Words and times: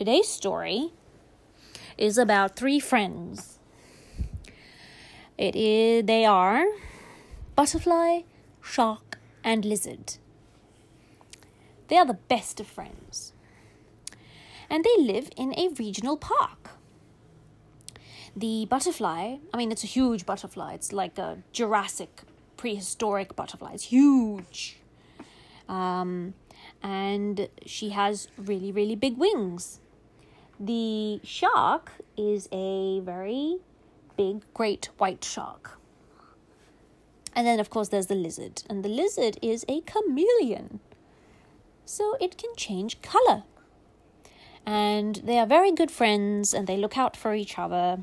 Today's 0.00 0.28
story 0.28 0.94
is 1.98 2.16
about 2.16 2.56
three 2.56 2.80
friends. 2.80 3.58
It 5.36 5.54
is 5.54 6.06
they 6.06 6.24
are 6.24 6.64
butterfly, 7.54 8.20
shark, 8.62 9.18
and 9.44 9.62
lizard. 9.62 10.14
They 11.88 11.98
are 11.98 12.06
the 12.06 12.14
best 12.14 12.60
of 12.60 12.66
friends. 12.66 13.34
And 14.70 14.84
they 14.84 15.02
live 15.02 15.28
in 15.36 15.52
a 15.58 15.68
regional 15.78 16.16
park. 16.16 16.70
The 18.34 18.64
butterfly, 18.70 19.36
I 19.52 19.56
mean, 19.58 19.70
it's 19.70 19.84
a 19.84 19.92
huge 19.98 20.24
butterfly. 20.24 20.72
It's 20.72 20.94
like 20.94 21.18
a 21.18 21.42
Jurassic 21.52 22.22
prehistoric 22.56 23.36
butterfly. 23.36 23.72
It's 23.74 23.84
huge. 23.84 24.78
Um, 25.68 26.32
and 26.82 27.50
she 27.66 27.90
has 27.90 28.28
really, 28.38 28.72
really 28.72 28.96
big 28.96 29.18
wings. 29.18 29.80
The 30.60 31.20
shark 31.24 31.92
is 32.16 32.46
a 32.52 33.00
very 33.00 33.56
big, 34.16 34.42
great 34.52 34.90
white 34.98 35.24
shark. 35.24 35.78
And 37.34 37.46
then, 37.46 37.58
of 37.58 37.70
course, 37.70 37.88
there's 37.88 38.08
the 38.08 38.14
lizard. 38.14 38.62
And 38.68 38.84
the 38.84 38.88
lizard 38.90 39.38
is 39.40 39.64
a 39.68 39.80
chameleon. 39.80 40.80
So 41.86 42.16
it 42.20 42.36
can 42.36 42.54
change 42.56 43.00
color. 43.00 43.44
And 44.66 45.16
they 45.16 45.38
are 45.38 45.46
very 45.46 45.72
good 45.72 45.90
friends 45.90 46.52
and 46.52 46.66
they 46.66 46.76
look 46.76 46.98
out 46.98 47.16
for 47.16 47.34
each 47.34 47.58
other. 47.58 48.00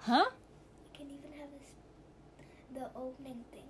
Huh? 0.00 0.24
You 0.30 0.98
can 0.98 1.06
even 1.06 1.38
have 1.38 1.50
this, 1.60 1.68
the 2.72 2.88
opening 2.98 3.44
things. 3.52 3.64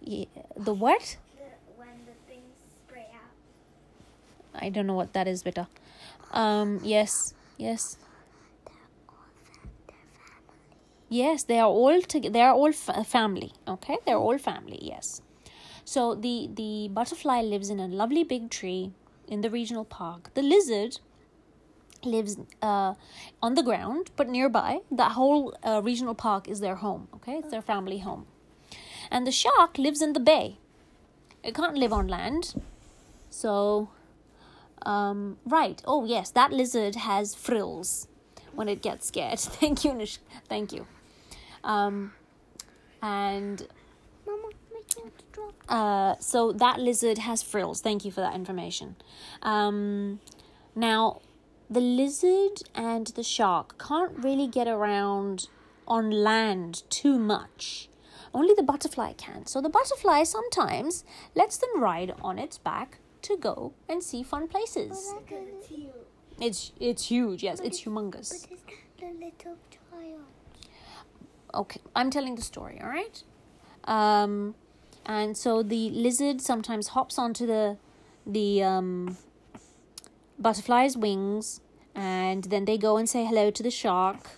Yeah, 0.00 0.26
the 0.56 0.72
what? 0.72 1.16
The, 1.36 1.42
when 1.76 1.88
the 2.06 2.12
things 2.28 2.54
spray 2.86 3.08
out. 3.12 3.32
I 4.54 4.68
don't 4.68 4.86
know 4.86 4.94
what 4.94 5.12
that 5.12 5.28
is, 5.28 5.42
beta. 5.42 5.68
Um, 6.32 6.80
yes, 6.82 7.34
yes. 7.56 7.96
Yes, 11.08 11.42
they 11.42 11.58
are 11.58 11.68
all 11.68 12.00
together. 12.02 12.32
They 12.32 12.42
are 12.42 12.54
all 12.54 12.72
fa- 12.72 13.04
family. 13.04 13.52
Okay, 13.66 13.98
they're 14.06 14.16
all 14.16 14.38
family. 14.38 14.78
Yes. 14.80 15.22
So 15.84 16.14
the 16.14 16.48
the 16.54 16.88
butterfly 16.92 17.42
lives 17.42 17.68
in 17.68 17.80
a 17.80 17.88
lovely 17.88 18.22
big 18.22 18.50
tree 18.50 18.92
in 19.26 19.40
the 19.40 19.50
regional 19.50 19.84
park. 19.84 20.32
The 20.34 20.42
lizard 20.42 21.00
lives 22.04 22.36
uh, 22.62 22.94
on 23.42 23.54
the 23.54 23.62
ground, 23.62 24.10
but 24.16 24.28
nearby. 24.28 24.80
That 24.90 25.12
whole 25.12 25.54
uh, 25.64 25.80
regional 25.82 26.14
park 26.14 26.48
is 26.48 26.60
their 26.60 26.76
home. 26.76 27.08
Okay, 27.14 27.38
it's 27.38 27.50
their 27.50 27.62
family 27.62 27.98
home. 27.98 28.26
And 29.10 29.26
the 29.26 29.32
shark 29.32 29.78
lives 29.78 30.00
in 30.00 30.12
the 30.12 30.20
bay. 30.20 30.58
It 31.42 31.54
can't 31.54 31.76
live 31.76 31.92
on 31.92 32.06
land. 32.06 32.54
So, 33.30 33.88
um, 34.82 35.38
right. 35.44 35.82
Oh, 35.86 36.04
yes, 36.04 36.30
that 36.30 36.52
lizard 36.52 36.96
has 36.96 37.34
frills 37.34 38.08
when 38.52 38.68
it 38.68 38.82
gets 38.82 39.06
scared. 39.06 39.38
Thank 39.60 39.84
you, 39.84 39.94
Nish. 39.94 40.18
Thank 40.48 40.72
you. 40.72 40.86
Um, 41.64 42.12
and 43.02 43.66
Mama, 44.26 44.48
make 44.72 45.04
it 45.04 45.32
drop. 45.32 45.54
uh, 45.68 46.14
so 46.20 46.52
that 46.52 46.80
lizard 46.80 47.18
has 47.18 47.42
frills. 47.42 47.80
Thank 47.80 48.04
you 48.04 48.10
for 48.10 48.20
that 48.20 48.34
information. 48.34 48.96
Um, 49.42 50.20
now, 50.74 51.20
the 51.68 51.80
lizard 51.80 52.62
and 52.74 53.06
the 53.08 53.22
shark 53.22 53.78
can't 53.78 54.12
really 54.18 54.46
get 54.46 54.66
around 54.66 55.48
on 55.86 56.10
land 56.10 56.82
too 56.90 57.18
much. 57.18 57.88
Only 58.32 58.54
the 58.54 58.62
butterfly 58.62 59.12
can. 59.14 59.46
So 59.46 59.60
the 59.60 59.68
butterfly 59.68 60.22
sometimes 60.22 61.04
lets 61.34 61.56
them 61.56 61.82
ride 61.82 62.14
on 62.22 62.38
its 62.38 62.58
back 62.58 62.99
to 63.22 63.36
go 63.36 63.72
and 63.88 64.02
see 64.02 64.22
fun 64.22 64.48
places. 64.48 65.14
Because 65.18 65.70
it's. 66.40 66.72
It's 66.80 67.06
huge. 67.06 67.42
Yes, 67.42 67.60
it's 67.60 67.82
humongous. 67.82 68.30
But 68.30 68.52
it's 68.52 68.64
the 68.98 69.06
little 69.06 69.56
child. 69.70 70.24
okay 71.54 71.80
i'm 71.96 72.10
telling 72.10 72.34
the 72.36 72.42
story 72.42 72.78
all 72.82 72.88
right 72.88 73.22
um 73.84 74.54
and 75.06 75.36
so 75.36 75.62
the 75.62 75.90
lizard 75.90 76.40
sometimes 76.40 76.88
hops 76.88 77.18
onto 77.18 77.46
the 77.46 77.76
the 78.26 78.62
um 78.62 79.16
butterfly's 80.38 80.96
wings 80.96 81.60
and 81.94 82.44
then 82.44 82.64
they 82.66 82.78
go 82.78 82.96
and 82.96 83.08
say 83.08 83.24
hello 83.24 83.50
to 83.50 83.62
the 83.62 83.70
shark 83.70 84.28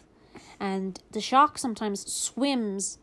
and 0.58 1.00
the 1.12 1.20
shark 1.20 1.58
sometimes 1.58 2.10
swims 2.10 2.98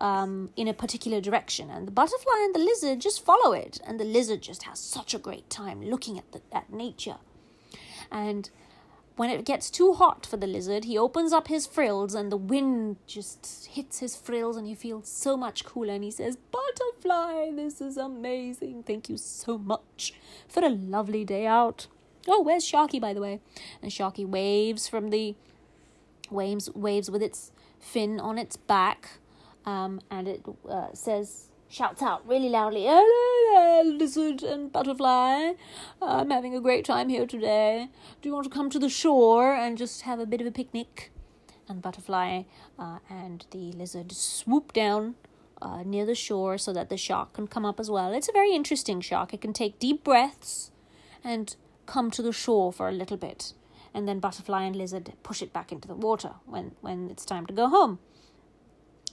um, 0.00 0.50
in 0.56 0.68
a 0.68 0.74
particular 0.74 1.20
direction 1.20 1.70
and 1.70 1.86
the 1.86 1.92
butterfly 1.92 2.40
and 2.44 2.54
the 2.54 2.60
lizard 2.60 3.00
just 3.00 3.24
follow 3.24 3.52
it 3.52 3.80
and 3.86 3.98
the 3.98 4.04
lizard 4.04 4.42
just 4.42 4.62
has 4.64 4.78
such 4.78 5.14
a 5.14 5.18
great 5.18 5.48
time 5.50 5.82
looking 5.82 6.18
at 6.18 6.30
the, 6.32 6.40
at 6.52 6.72
nature 6.72 7.16
and 8.10 8.50
when 9.18 9.30
it 9.30 9.44
gets 9.44 9.68
too 9.68 9.94
hot 9.94 10.24
for 10.24 10.36
the 10.36 10.46
lizard, 10.46 10.84
he 10.84 10.96
opens 10.96 11.32
up 11.32 11.48
his 11.48 11.66
frills 11.66 12.14
and 12.14 12.30
the 12.30 12.36
wind 12.36 12.98
just 13.08 13.66
hits 13.72 13.98
his 13.98 14.14
frills 14.14 14.56
and 14.56 14.64
he 14.64 14.76
feels 14.76 15.08
so 15.08 15.36
much 15.36 15.64
cooler 15.64 15.94
and 15.94 16.04
he 16.04 16.10
says, 16.12 16.36
Butterfly, 16.36 17.50
this 17.56 17.80
is 17.80 17.96
amazing. 17.96 18.84
Thank 18.84 19.08
you 19.08 19.16
so 19.16 19.58
much 19.58 20.14
for 20.48 20.64
a 20.64 20.68
lovely 20.68 21.24
day 21.24 21.48
out. 21.48 21.88
Oh, 22.28 22.42
where's 22.42 22.64
Sharky, 22.64 23.00
by 23.00 23.12
the 23.12 23.20
way? 23.20 23.40
And 23.82 23.90
Sharky 23.90 24.24
waves 24.24 24.86
from 24.86 25.10
the 25.10 25.34
waves 26.30 26.70
waves 26.74 27.10
with 27.10 27.22
its 27.22 27.50
fin 27.80 28.20
on 28.20 28.38
its 28.38 28.56
back, 28.56 29.18
um, 29.68 30.00
and 30.10 30.26
it 30.28 30.42
uh, 30.68 30.88
says 30.94 31.48
shouts 31.68 32.02
out 32.02 32.26
really 32.26 32.48
loudly, 32.48 32.84
"Hello 32.88 33.82
lizard 33.82 34.42
and 34.42 34.72
butterfly! 34.72 35.52
I'm 36.00 36.30
having 36.30 36.54
a 36.54 36.60
great 36.60 36.84
time 36.84 37.08
here 37.10 37.26
today. 37.26 37.88
Do 38.20 38.28
you 38.28 38.34
want 38.34 38.44
to 38.44 38.56
come 38.58 38.70
to 38.70 38.78
the 38.78 38.88
shore 38.88 39.54
and 39.54 39.76
just 39.76 40.02
have 40.02 40.20
a 40.20 40.26
bit 40.26 40.40
of 40.40 40.46
a 40.46 40.50
picnic?" 40.50 41.12
And 41.68 41.82
butterfly 41.82 42.44
uh, 42.78 42.98
and 43.10 43.44
the 43.50 43.72
lizard 43.72 44.12
swoop 44.12 44.72
down. 44.72 45.16
Uh, 45.60 45.82
near 45.82 46.06
the 46.06 46.14
shore 46.14 46.56
so 46.56 46.72
that 46.72 46.88
the 46.88 46.96
shark 46.96 47.32
can 47.32 47.48
come 47.48 47.64
up 47.64 47.80
as 47.80 47.90
well. 47.90 48.12
It's 48.14 48.28
a 48.28 48.32
very 48.32 48.54
interesting 48.54 49.00
shark. 49.00 49.34
It 49.34 49.40
can 49.40 49.52
take 49.52 49.80
deep 49.80 50.04
breaths 50.04 50.70
and 51.24 51.56
come 51.84 52.12
to 52.12 52.22
the 52.22 52.32
shore 52.32 52.72
for 52.72 52.88
a 52.88 52.92
little 52.92 53.16
bit 53.16 53.54
and 53.92 54.06
then 54.06 54.20
butterfly 54.20 54.62
and 54.62 54.76
lizard 54.76 55.12
push 55.24 55.42
it 55.42 55.52
back 55.52 55.72
into 55.72 55.88
the 55.88 55.96
water 55.96 56.34
when 56.46 56.76
when 56.80 57.10
it's 57.10 57.24
time 57.24 57.44
to 57.46 57.52
go 57.52 57.68
home 57.68 57.98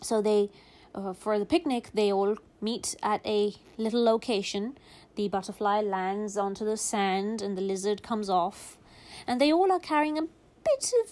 so 0.01 0.21
they 0.21 0.49
uh, 0.93 1.13
for 1.13 1.37
the 1.37 1.45
picnic 1.45 1.89
they 1.93 2.11
all 2.11 2.37
meet 2.61 2.95
at 3.03 3.25
a 3.25 3.53
little 3.77 4.03
location. 4.03 4.77
The 5.15 5.27
butterfly 5.29 5.81
lands 5.81 6.37
onto 6.37 6.65
the 6.65 6.77
sand 6.77 7.41
and 7.41 7.57
the 7.57 7.61
lizard 7.61 8.03
comes 8.03 8.29
off. 8.29 8.77
And 9.27 9.39
they 9.39 9.51
all 9.51 9.71
are 9.71 9.79
carrying 9.79 10.17
a 10.17 10.23
bit 10.23 10.91
of 11.03 11.11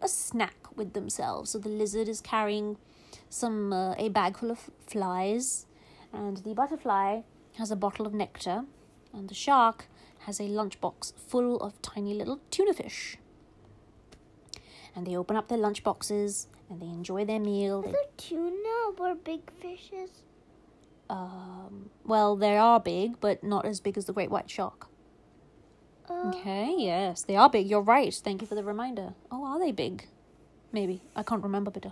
a 0.00 0.08
snack 0.08 0.76
with 0.76 0.94
themselves. 0.94 1.50
So 1.50 1.58
the 1.58 1.68
lizard 1.68 2.08
is 2.08 2.20
carrying 2.20 2.78
some 3.28 3.72
uh, 3.72 3.94
a 3.98 4.08
bag 4.08 4.38
full 4.38 4.50
of 4.50 4.70
flies. 4.86 5.66
And 6.12 6.38
the 6.38 6.54
butterfly 6.54 7.22
has 7.58 7.70
a 7.70 7.76
bottle 7.76 8.06
of 8.06 8.14
nectar. 8.14 8.64
And 9.12 9.28
the 9.28 9.34
shark 9.34 9.86
has 10.20 10.40
a 10.40 10.44
lunchbox 10.44 11.12
full 11.18 11.60
of 11.60 11.80
tiny 11.82 12.14
little 12.14 12.40
tuna 12.50 12.72
fish. 12.72 13.18
And 14.94 15.06
they 15.06 15.16
open 15.16 15.36
up 15.36 15.48
their 15.48 15.58
lunchboxes 15.58 16.46
and 16.72 16.80
they 16.80 16.86
enjoy 16.86 17.24
their 17.24 17.38
meal. 17.40 17.84
Is 17.84 17.92
there 17.92 18.02
tuna 18.16 18.96
or 18.98 19.14
big 19.14 19.50
fishes? 19.60 20.10
um, 21.10 21.90
well, 22.04 22.36
they 22.36 22.56
are 22.56 22.80
big, 22.80 23.20
but 23.20 23.44
not 23.44 23.66
as 23.66 23.80
big 23.80 23.98
as 23.98 24.06
the 24.06 24.12
great 24.14 24.30
white 24.30 24.48
shark. 24.48 24.86
Uh, 26.08 26.28
Okay, 26.28 26.74
yes, 26.78 27.22
they 27.22 27.36
are 27.36 27.50
big. 27.50 27.66
You're 27.68 27.82
right. 27.82 28.12
Thank 28.14 28.40
you 28.40 28.46
for 28.46 28.54
the 28.54 28.64
reminder. 28.64 29.12
Oh, 29.30 29.44
are 29.44 29.58
they 29.58 29.72
big? 29.72 30.06
Maybe 30.72 31.02
I 31.14 31.22
can't 31.22 31.42
remember, 31.42 31.70
but 31.70 31.84
uh, 31.86 31.90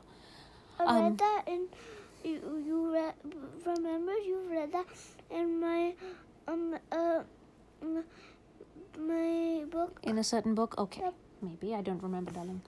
I 0.78 0.84
um, 0.86 1.04
read 1.04 1.18
that 1.18 1.42
in 1.46 1.68
you. 2.24 2.40
You 2.64 2.94
read. 2.94 3.14
Remember, 3.66 4.12
you 4.14 4.40
read 4.48 4.72
that 4.72 4.86
in 5.30 5.60
my 5.60 5.92
um 6.48 6.76
uh 6.90 7.22
my 8.98 9.64
book. 9.70 10.00
in 10.02 10.16
a 10.16 10.24
certain 10.24 10.54
book. 10.54 10.74
Okay, 10.78 11.02
Yep. 11.02 11.14
maybe 11.42 11.74
I 11.74 11.82
don't 11.82 12.02
remember, 12.02 12.30
darling. 12.32 12.62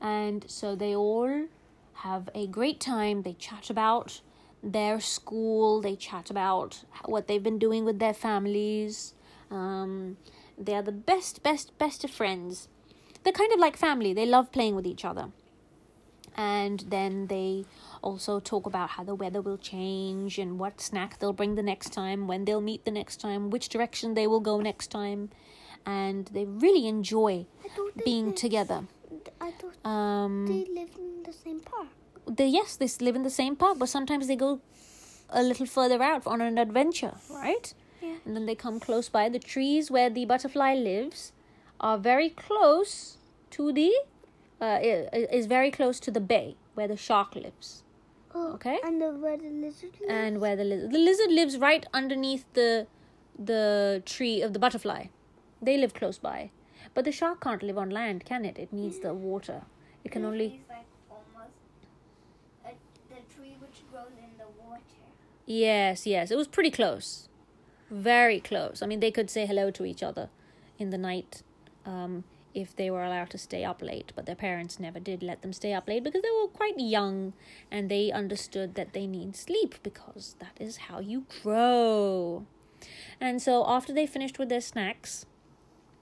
And 0.00 0.44
so 0.48 0.74
they 0.74 0.94
all 0.94 1.46
have 1.94 2.28
a 2.34 2.46
great 2.46 2.80
time. 2.80 3.22
They 3.22 3.32
chat 3.32 3.70
about 3.70 4.20
their 4.62 5.00
school. 5.00 5.80
They 5.80 5.96
chat 5.96 6.30
about 6.30 6.84
what 7.04 7.26
they've 7.26 7.42
been 7.42 7.58
doing 7.58 7.84
with 7.84 7.98
their 7.98 8.14
families. 8.14 9.14
Um, 9.50 10.16
they 10.58 10.74
are 10.74 10.82
the 10.82 10.92
best, 10.92 11.42
best, 11.42 11.76
best 11.78 12.04
of 12.04 12.10
friends. 12.10 12.68
They're 13.22 13.32
kind 13.32 13.52
of 13.52 13.58
like 13.58 13.76
family. 13.76 14.12
They 14.12 14.26
love 14.26 14.52
playing 14.52 14.74
with 14.74 14.86
each 14.86 15.04
other. 15.04 15.28
And 16.36 16.80
then 16.88 17.28
they 17.28 17.64
also 18.02 18.40
talk 18.40 18.66
about 18.66 18.90
how 18.90 19.04
the 19.04 19.14
weather 19.14 19.40
will 19.40 19.56
change 19.56 20.38
and 20.38 20.58
what 20.58 20.80
snack 20.80 21.18
they'll 21.18 21.32
bring 21.32 21.54
the 21.54 21.62
next 21.62 21.94
time, 21.94 22.28
when 22.28 22.44
they'll 22.44 22.60
meet 22.60 22.84
the 22.84 22.90
next 22.90 23.20
time, 23.20 23.48
which 23.48 23.70
direction 23.70 24.14
they 24.14 24.26
will 24.26 24.40
go 24.40 24.60
next 24.60 24.88
time. 24.88 25.30
And 25.86 26.26
they 26.26 26.44
really 26.44 26.86
enjoy 26.86 27.46
I 27.64 27.68
thought 27.68 27.96
they 27.96 28.04
being 28.04 28.34
together. 28.34 28.84
I 29.46 29.50
thought 29.58 29.76
Um, 29.92 30.46
they 30.46 30.64
lived 30.80 30.98
in 30.98 31.22
the 31.28 31.32
same 31.32 31.60
park. 31.60 31.88
they 32.38 32.48
yes, 32.58 32.76
they 32.76 32.88
live 33.06 33.16
in 33.20 33.22
the 33.22 33.30
same 33.42 33.54
park, 33.56 33.78
but 33.78 33.88
sometimes 33.88 34.26
they 34.26 34.36
go 34.36 34.60
a 35.30 35.42
little 35.42 35.66
further 35.66 36.02
out 36.02 36.26
on 36.26 36.40
an 36.40 36.58
adventure, 36.58 37.14
right? 37.30 37.72
Yeah. 38.02 38.16
and 38.24 38.36
then 38.36 38.46
they 38.46 38.54
come 38.54 38.78
close 38.80 39.08
by. 39.08 39.28
The 39.28 39.38
trees 39.54 39.90
where 39.90 40.10
the 40.10 40.24
butterfly 40.32 40.74
lives 40.74 41.32
are 41.80 41.98
very 41.98 42.30
close 42.30 43.18
to 43.56 43.72
the 43.72 43.92
uh, 44.60 44.78
is 45.40 45.46
very 45.46 45.70
close 45.70 46.00
to 46.00 46.10
the 46.10 46.20
bay 46.34 46.56
where 46.74 46.88
the 46.88 46.96
shark 46.96 47.34
lives, 47.36 47.82
Oh, 48.34 48.52
Okay. 48.54 48.78
And 48.84 49.00
the, 49.02 49.10
where 49.24 49.36
the 49.38 49.48
lizard 49.64 49.92
lives? 50.00 50.10
and 50.20 50.40
where 50.42 50.56
the 50.56 50.64
lizard 50.64 50.90
the 50.92 50.98
lizard 51.08 51.32
lives 51.40 51.54
right 51.68 51.84
underneath 52.00 52.44
the 52.60 52.86
the 53.52 54.02
tree 54.14 54.42
of 54.42 54.52
the 54.54 54.58
butterfly. 54.58 55.02
They 55.66 55.76
live 55.82 55.92
close 55.94 56.18
by, 56.18 56.50
but 56.94 57.04
the 57.04 57.12
shark 57.12 57.40
can't 57.40 57.62
live 57.62 57.78
on 57.78 57.90
land, 57.90 58.24
can 58.24 58.44
it? 58.44 58.58
It 58.58 58.72
needs 58.72 58.98
the 59.00 59.14
water. 59.14 59.62
It 60.04 60.12
can 60.12 60.24
only 60.24 60.62
like 60.68 60.86
almost 61.10 61.52
a, 62.64 62.70
the 63.08 63.20
tree 63.34 63.56
which 63.60 63.82
grows 63.90 64.12
in 64.18 64.38
the 64.38 64.46
water. 64.64 64.82
Yes, 65.46 66.06
yes. 66.06 66.30
It 66.30 66.36
was 66.36 66.48
pretty 66.48 66.70
close. 66.70 67.28
Very 67.90 68.40
close. 68.40 68.82
I 68.82 68.86
mean, 68.86 69.00
they 69.00 69.10
could 69.10 69.30
say 69.30 69.46
hello 69.46 69.70
to 69.72 69.84
each 69.84 70.02
other 70.02 70.28
in 70.78 70.90
the 70.90 70.98
night 70.98 71.42
um, 71.84 72.24
if 72.54 72.74
they 72.74 72.90
were 72.90 73.04
allowed 73.04 73.30
to 73.30 73.38
stay 73.38 73.64
up 73.64 73.82
late, 73.82 74.12
but 74.16 74.26
their 74.26 74.34
parents 74.34 74.80
never 74.80 74.98
did 74.98 75.22
let 75.22 75.42
them 75.42 75.52
stay 75.52 75.72
up 75.72 75.86
late 75.88 76.02
because 76.02 76.22
they 76.22 76.30
were 76.40 76.48
quite 76.48 76.78
young 76.78 77.32
and 77.70 77.90
they 77.90 78.10
understood 78.10 78.74
that 78.74 78.92
they 78.92 79.06
need 79.06 79.36
sleep 79.36 79.76
because 79.82 80.34
that 80.38 80.56
is 80.58 80.76
how 80.88 80.98
you 80.98 81.26
grow. 81.42 82.46
And 83.20 83.40
so, 83.40 83.64
after 83.66 83.92
they 83.92 84.06
finished 84.06 84.38
with 84.38 84.48
their 84.48 84.60
snacks, 84.60 85.26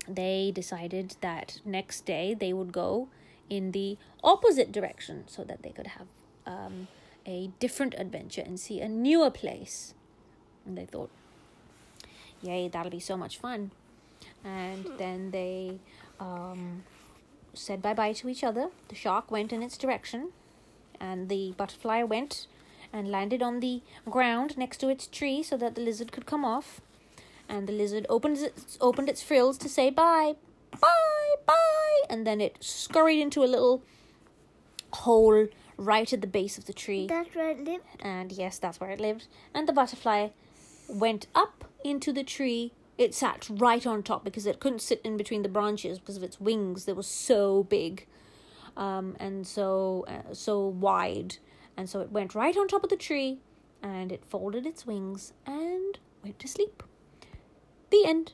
they 0.08 0.52
decided 0.54 1.16
that 1.20 1.60
next 1.64 2.04
day 2.04 2.34
they 2.34 2.52
would 2.52 2.72
go 2.72 3.08
in 3.50 3.72
the 3.72 3.96
opposite 4.22 4.72
direction 4.72 5.24
so 5.26 5.44
that 5.44 5.62
they 5.62 5.70
could 5.70 5.88
have 5.88 6.06
um, 6.46 6.88
a 7.26 7.50
different 7.58 7.94
adventure 7.96 8.42
and 8.44 8.58
see 8.58 8.80
a 8.80 8.88
newer 8.88 9.30
place. 9.30 9.94
And 10.66 10.76
they 10.78 10.86
thought, 10.86 11.10
yay, 12.42 12.68
that'll 12.68 12.90
be 12.90 13.00
so 13.00 13.16
much 13.16 13.38
fun. 13.38 13.70
And 14.42 14.86
then 14.98 15.30
they 15.30 15.78
um, 16.20 16.84
said 17.52 17.82
bye 17.82 17.94
bye 17.94 18.12
to 18.14 18.28
each 18.28 18.44
other. 18.44 18.68
The 18.88 18.94
shark 18.94 19.30
went 19.30 19.52
in 19.52 19.62
its 19.62 19.76
direction, 19.76 20.30
and 21.00 21.28
the 21.28 21.54
butterfly 21.56 22.02
went 22.02 22.46
and 22.92 23.08
landed 23.08 23.42
on 23.42 23.60
the 23.60 23.82
ground 24.08 24.56
next 24.56 24.78
to 24.78 24.88
its 24.88 25.06
tree 25.06 25.42
so 25.42 25.56
that 25.56 25.74
the 25.74 25.80
lizard 25.80 26.12
could 26.12 26.26
come 26.26 26.44
off. 26.44 26.80
And 27.54 27.68
the 27.68 27.72
lizard 27.72 28.04
opened 28.08 28.38
its, 28.38 28.76
opened 28.80 29.08
its 29.08 29.22
frills 29.22 29.56
to 29.58 29.68
say 29.68 29.88
bye, 29.88 30.34
bye, 30.80 31.34
bye, 31.46 32.00
and 32.10 32.26
then 32.26 32.40
it 32.40 32.56
scurried 32.58 33.20
into 33.20 33.44
a 33.44 33.46
little 33.46 33.84
hole 34.92 35.46
right 35.76 36.12
at 36.12 36.20
the 36.20 36.26
base 36.26 36.58
of 36.58 36.64
the 36.64 36.72
tree. 36.72 37.06
That's 37.06 37.32
where 37.36 37.50
it 37.50 37.60
lived. 37.60 37.84
And 38.00 38.32
yes, 38.32 38.58
that's 38.58 38.80
where 38.80 38.90
it 38.90 38.98
lived. 38.98 39.28
And 39.54 39.68
the 39.68 39.72
butterfly 39.72 40.30
went 40.88 41.28
up 41.32 41.64
into 41.84 42.12
the 42.12 42.24
tree. 42.24 42.72
It 42.98 43.14
sat 43.14 43.48
right 43.48 43.86
on 43.86 44.02
top 44.02 44.24
because 44.24 44.46
it 44.46 44.58
couldn't 44.58 44.82
sit 44.82 45.00
in 45.04 45.16
between 45.16 45.42
the 45.42 45.48
branches 45.48 46.00
because 46.00 46.16
of 46.16 46.24
its 46.24 46.40
wings. 46.40 46.86
They 46.86 46.92
were 46.92 47.04
so 47.04 47.62
big, 47.62 48.08
um, 48.76 49.16
and 49.20 49.46
so 49.46 50.06
uh, 50.08 50.34
so 50.34 50.66
wide, 50.66 51.36
and 51.76 51.88
so 51.88 52.00
it 52.00 52.10
went 52.10 52.34
right 52.34 52.56
on 52.56 52.66
top 52.66 52.82
of 52.82 52.90
the 52.90 52.96
tree, 52.96 53.38
and 53.80 54.10
it 54.10 54.24
folded 54.24 54.66
its 54.66 54.84
wings 54.86 55.32
and 55.46 56.00
went 56.24 56.40
to 56.40 56.48
sleep. 56.48 56.82
The 57.90 58.04
end. 58.06 58.32